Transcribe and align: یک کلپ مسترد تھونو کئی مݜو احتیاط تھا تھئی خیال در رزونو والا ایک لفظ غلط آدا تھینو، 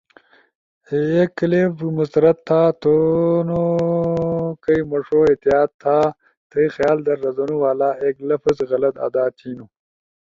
یک 1.15 1.29
کلپ 1.37 1.73
مسترد 1.97 2.37
تھونو 2.81 3.61
کئی 4.63 4.79
مݜو 4.89 5.19
احتیاط 5.29 5.69
تھا 5.81 5.97
تھئی 6.49 6.65
خیال 6.75 6.97
در 7.05 7.17
رزونو 7.25 7.55
والا 7.63 7.89
ایک 8.03 8.15
لفظ 8.29 8.57
غلط 8.71 8.95
آدا 9.05 9.25
تھینو، 9.37 9.65